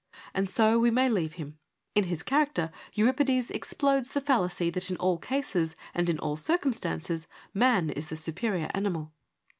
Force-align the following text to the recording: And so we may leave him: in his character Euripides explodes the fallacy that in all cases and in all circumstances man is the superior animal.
And 0.33 0.49
so 0.49 0.79
we 0.79 0.89
may 0.89 1.09
leave 1.09 1.33
him: 1.33 1.59
in 1.93 2.05
his 2.05 2.23
character 2.23 2.71
Euripides 2.93 3.51
explodes 3.51 4.13
the 4.13 4.19
fallacy 4.19 4.71
that 4.71 4.89
in 4.89 4.97
all 4.97 5.19
cases 5.19 5.75
and 5.93 6.09
in 6.09 6.17
all 6.17 6.35
circumstances 6.35 7.27
man 7.53 7.91
is 7.91 8.07
the 8.07 8.17
superior 8.17 8.71
animal. 8.73 9.11